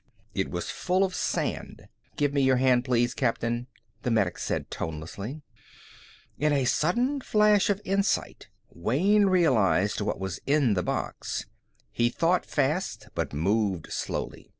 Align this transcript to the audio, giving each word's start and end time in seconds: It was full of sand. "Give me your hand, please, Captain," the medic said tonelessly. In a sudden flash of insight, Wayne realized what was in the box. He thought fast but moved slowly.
It 0.33 0.49
was 0.49 0.71
full 0.71 1.03
of 1.03 1.13
sand. 1.13 1.87
"Give 2.15 2.33
me 2.33 2.41
your 2.41 2.55
hand, 2.55 2.85
please, 2.85 3.13
Captain," 3.13 3.67
the 4.01 4.09
medic 4.09 4.39
said 4.39 4.71
tonelessly. 4.71 5.43
In 6.39 6.51
a 6.51 6.65
sudden 6.65 7.21
flash 7.21 7.69
of 7.69 7.79
insight, 7.85 8.49
Wayne 8.71 9.27
realized 9.27 10.01
what 10.01 10.19
was 10.19 10.39
in 10.47 10.73
the 10.73 10.81
box. 10.81 11.45
He 11.91 12.09
thought 12.09 12.47
fast 12.47 13.09
but 13.13 13.31
moved 13.31 13.91
slowly. 13.93 14.49